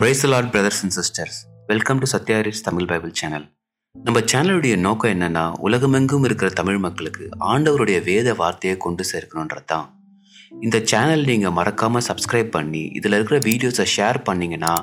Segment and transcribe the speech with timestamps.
[0.00, 1.36] Praise lord brothers and sisters
[1.68, 3.44] welcome to சத்யாரிஸ் Tamil Bible channel
[3.94, 9.86] நம்ம சேனலுடைய நோக்கம் என்னன்னா உலகமெங்கும் இருக்கிற தமிழ் மக்களுக்கு ஆண்டவருடைய வேத வார்த்தையை கொண்டு சேர்க்கணுன்றது தான்
[10.64, 14.74] இந்த சேனல் நீங்கள் மறக்காமல் சப்ஸ்கிரைப் பண்ணி இதில் இருக்கிற வீடியோஸை ஷேர் பண்ணீங்கன்னா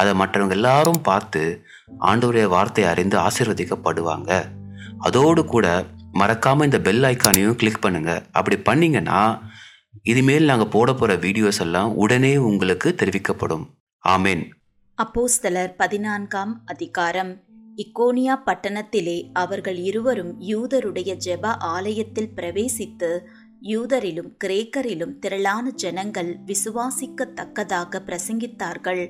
[0.00, 1.42] அதை மற்றவங்க எல்லாரும் பார்த்து
[2.10, 4.30] ஆண்டவருடைய வார்த்தையை அறிந்து ஆசீர்வதிக்கப்படுவாங்க.
[5.08, 5.66] அதோடு கூட
[6.22, 9.20] மறக்காமல் இந்த பெல் ஐக்கானையும் கிளிக் பண்ணுங்கள் அப்படி பண்ணிங்கன்னா
[10.12, 13.64] இனிமேல் நாங்கள் போட போகிற வீடியோஸ் எல்லாம் உடனே உங்களுக்கு தெரிவிக்கப்படும்.
[14.04, 14.44] ஆமேன்.
[15.02, 17.30] அப்போஸ்தலர் பதினான்காம் அதிகாரம்.
[17.76, 23.10] இக்கோனியா பட்டணத்திலே அவர்கள் இருவரும் யூதருடைய ஜெப ஆலயத்தில் பிரவேசித்து
[23.62, 29.02] யூதரிலும் கிரேக்கரிலும் திரளான ஜனங்கள் விசுவாசிக்கத்தக்கதாக பிரசங்கித்தார்கள்.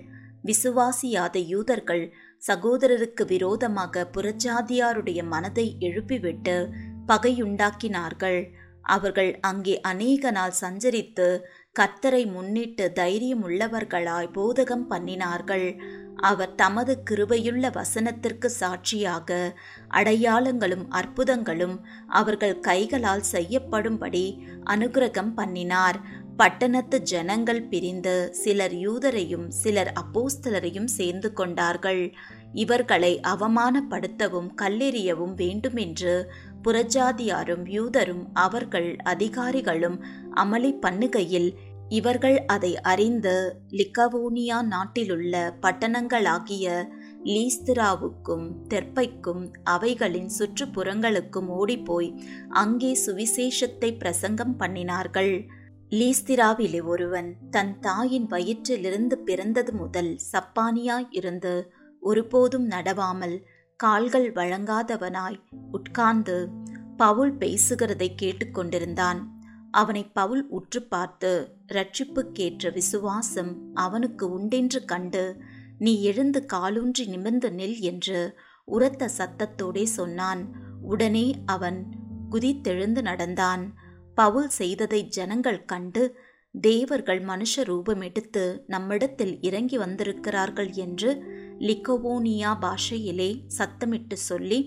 [0.45, 2.15] விசுவாசியாத யூதர்கள்
[2.49, 6.57] சகோதரருக்கு விரோதமாக புறஜாதியாருடைய மனதை எழுப்பிவிட்டு
[7.07, 8.41] பகையுண்டாக்கினார்கள்.
[8.83, 11.27] அவர்கள் அங்கே அநேக நாள் சஞ்சரித்து
[11.77, 15.69] கர்த்தரை முன்னிட்டு தைரியம் உள்ளவர்களாய் போதகம் பண்ணினார்கள்.
[16.31, 19.39] அவர் தமது கிருபையுள்ள வசனத்திற்கு சாட்சியாக
[20.01, 21.77] அடையாளங்களும் அற்புதங்களும்
[22.21, 24.25] அவர்கள் கைகளால் செய்யப்படும்படி
[24.75, 26.01] அனுகிரகம் பண்ணினார்.
[26.37, 32.05] பட்டணத்து ஜனங்கள் பிரிந்து சிலர் யூதரையும் சிலர் அப்போஸ்தலரையும் சேர்ந்து கொண்டார்கள்.
[32.63, 36.15] இவர்களை அவமானப்படுத்தவும் கல்லெறியவும் வேண்டுமென்று
[36.65, 39.97] புறஜாதியாரும் யூதரும் அவர்கள் அதிகாரிகளும்
[40.43, 41.51] அமளி பண்ணுகையில்
[41.93, 43.35] இவர்கள் அதை அறிந்து
[43.71, 46.67] லிக்கவோனியா நாட்டிலுள்ள பட்டணங்களாகிய
[47.25, 52.11] லீஸ்திராவுக்கும் தெற்பைக்கும் அவைகளின் சுற்றுப்புறங்களுக்கும் ஓடிப்போய்
[52.53, 55.35] அங்கே சுவிசேஷத்தை பிரசங்கம் பண்ணினார்கள்.
[55.91, 61.55] லீஸ்திராவிலே ஒருவன் தன் தாயின் வயிற்றிலிருந்து பிறந்தது முதல் சப்பானியாய் இருந்து
[62.03, 63.37] ஒருபோதும் நடவாமல்
[63.81, 65.39] கால்கள் வழங்காதவனாய்
[65.73, 66.37] உட்கார்ந்து
[66.97, 69.21] பவுல் பேசுகிறதை கேட்டுக்கொண்டிருந்தான்.
[69.73, 71.31] அவனை பவுல் உற்று பார்த்து
[71.73, 75.25] ரட்சிப்புக்கேற்ற விசுவாசம் அவனுக்கு உண்டென்று கண்டு
[75.79, 78.19] நீ எழுந்து காலூன்றி நிமிர்ந்து நில் என்று
[78.69, 80.43] உரத்த சத்தத்தோடே சொன்னான்.
[80.83, 81.79] உடனே அவன்
[82.31, 83.65] குதித்தெழுந்து நடந்தான்.
[84.15, 86.03] பவுல் செய்ததை ஜனங்கள் கண்டு
[86.55, 91.11] தேவர்கள் மனுஷ ரூபம் எடுத்து நம்மிடத்தில் இறங்கி வந்திருக்கிறார்கள் என்று
[91.59, 94.61] லிக்கோவோனியா பாஷையிலே சத்தமிட்டு சொல்லி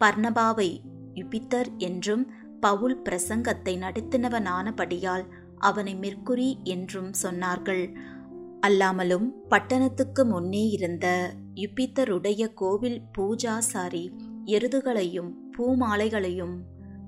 [0.00, 0.70] பர்ணபாவை
[1.14, 2.24] யுபித்தர் என்றும்
[2.62, 5.24] பவுல் பிரசங்கத்தை நடத்தினவனானபடியால்
[5.58, 7.84] அவனை மெர்க்குரி என்றும் சொன்னார்கள்.
[8.66, 11.06] அல்லாமலும் பட்டணத்துக்கு முன்னே இருந்த
[11.54, 14.04] யுபித்தருடைய கோவில் பூஜாசாரி
[14.46, 16.54] எருதுகளையும் பூமாலைகளையும்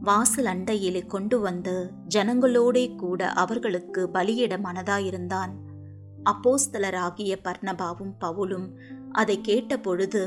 [0.01, 1.75] வாசல் அண்டையிலே கொண்டு வந்து
[2.15, 5.53] ஜனங்களோடே கூட அவர்களுக்கு பலியிட மனதாயிருந்தான்
[6.25, 8.69] அப்போஸ்தலராகிய பர்ணபாவும் பவுலும்
[9.13, 10.23] அதை கேட்டபொழுது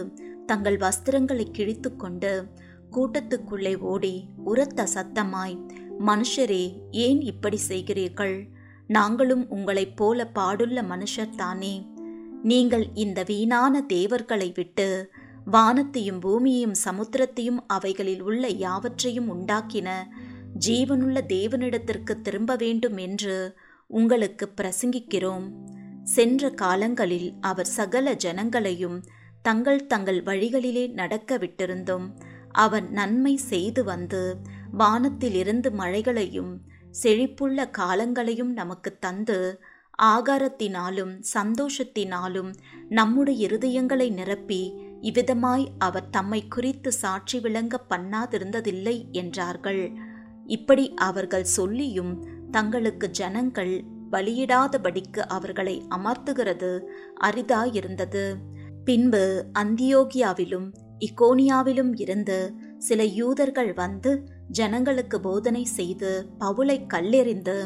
[0.45, 2.33] தங்கள் வஸ்திரங்களை கிழித்து கொண்டு
[2.91, 5.57] கூட்டத்துக்குள்ளே ஓடி உரத்த சத்தமாய்
[5.99, 8.45] மனுஷரே ஏன் இப்படி செய்கிறீர்கள்?
[8.87, 11.87] நாங்களும் உங்களைப் போல பாடுள்ள மனுஷர் தானே.
[12.43, 15.11] நீங்கள் இந்த வீணான தேவர்களை விட்டு
[15.45, 19.89] வானத்தையும் பூமியையும் சமுத்திரத்தையும் அவைகளில் உள்ள யாவற்றையும் உண்டாக்கின
[20.65, 25.45] ஜீவனுள்ள தேவனிடத்திற்கு திரும்ப வேண்டும் என்று உங்களுக்கு பிரசங்கிக்கிறோம்.
[26.03, 28.97] சென்ற காலங்களில் அவர் சகல ஜனங்களையும்
[29.41, 32.07] தங்கள் தங்கள் வழிகளிலே நடக்க விட்டிருந்தோம்.
[32.51, 34.37] அவன் நன்மை செய்து வந்து
[34.71, 36.61] வானத்திலிருந்து மழைகளையும்
[37.03, 39.61] செழிப்புள்ள காலங்களையும் நமக்கு தந்து
[40.01, 42.51] ஆகாரத்தினாலும் சந்தோஷத்தினாலும்
[42.89, 44.61] நம்முடைய இருதயங்களை நிரப்பி
[45.01, 49.91] இவ்விதமாய் அவர் தம்மை குறித்து சாட்சி விளங்க பண்ணாதிருந்ததில்லை என்றார்கள்.
[50.45, 52.13] இப்படி அவர்கள் சொல்லியும்
[52.51, 56.79] தங்களுக்கு ஜனங்கள் பலியிடாதபடிக்கு அவர்களை அமர்த்துகிறது
[57.23, 58.35] அரிதாயிருந்தது.
[58.83, 60.67] பின்பு அந்தியோகியாவிலும்
[60.99, 62.37] இக்கோனியாவிலும் இருந்து
[62.77, 64.11] சில யூதர்கள் வந்து
[64.49, 67.57] ஜனங்களுக்கு போதனை செய்து பவுலை கல்லெறிந்து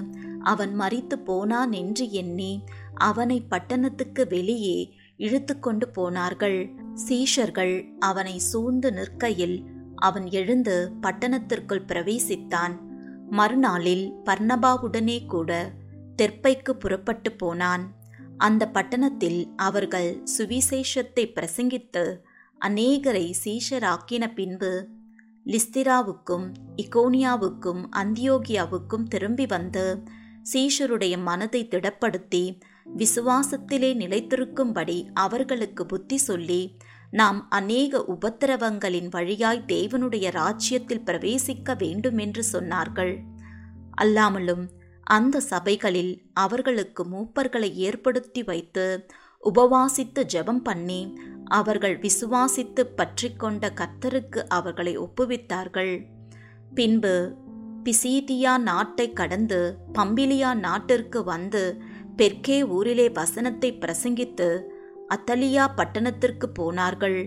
[0.43, 6.59] அவன் மறித்து போனான் என்று எண்ணி அவனை பட்டணத்துக்கு வெளியே இழுத்து கொண்டு போனார்கள்.
[7.07, 9.57] சீஷர்கள் அவனை சூழ்ந்து நிற்கையில்
[9.95, 12.75] அவன் எழுந்து பட்டணத்திற்குள் பிரவேசித்தான்.
[13.29, 15.51] மறுநாளில் பர்ணபாவுடனே கூட
[16.15, 17.83] தெற்பைக்கு புறப்பட்டு போனான்.
[18.37, 22.03] அந்த பட்டணத்தில் அவர்கள் சுவிசேஷத்தை பிரசங்கித்து
[22.67, 24.87] அநேகரை சீஷராக்கின பின்பு
[25.45, 30.03] லிஸ்திராவுக்கும் இகோனியாவுக்கும் அந்தியோகியாவுக்கும் திரும்பி வந்து
[30.53, 32.59] சீஷருடைய மனதை திடப்படுத்தி
[32.97, 36.77] விசுவாசத்திலே நிலைத்திருக்கும்படி அவர்களுக்கு புத்தி சொல்லி
[37.11, 43.19] நாம் அநேக உபத்திரவங்களின் வழியாய் தேவனுடைய ராஜ்யத்தில் பிரவேசிக்க வேண்டுமென்று சொன்னார்கள்.
[44.01, 44.69] அல்லாமலும்
[45.03, 49.05] அந்த சபைகளில் அவர்களுக்கு மூப்பர்களை ஏற்படுத்தி வைத்து
[49.43, 51.01] உபவாசித்து ஜெபம் பண்ணி
[51.45, 55.93] அவர்கள் விசுவாசித்து பற்றி கொண்ட கர்த்தருக்கு அவர்களை ஒப்புவித்தார்கள்.
[56.73, 57.35] பின்பு
[57.83, 61.63] பிசீதியா நாட்டை கடந்து பம்பிலியா நாட்டிற்கு வந்து
[62.17, 64.49] பெர்கே ஊரிலே வசனத்தை பிரசங்கித்து
[65.15, 67.19] அத்தலியா பட்டணத்திற்கு போனார்கள்.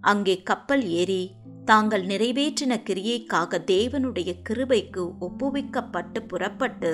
[0.00, 1.22] அங்கே கப்பல் ஏறி
[1.64, 6.92] தாங்கள் நிறைவேற்றின கிரியைக்காக தேவனுடைய கிருபைக்கு ஒப்புவிக்கப்பட்டு புறப்பட்டு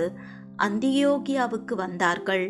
[0.57, 2.47] அந்தியோகியாவுக்கு வந்தார்கள்.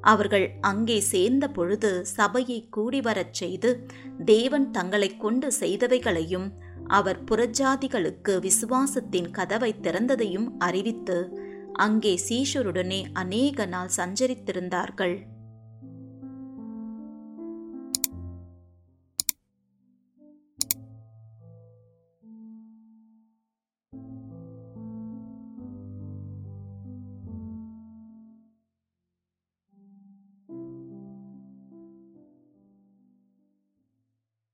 [0.00, 3.86] அவர்கள் அங்கே சேர்ந்த பொழுது சபையை கூடிவரச் செய்து
[4.24, 6.50] தேவன் தங்களைக் கொண்டு செய்தவைகளையும்
[6.86, 11.38] அவர் புறஜாதிகளுக்கு விசுவாசத்தின் கதவை திறந்ததையும் அறிவித்து
[11.72, 15.22] அங்கே சீஷருடனே அநேக நாள் சஞ்சரித்திருந்தார்கள்.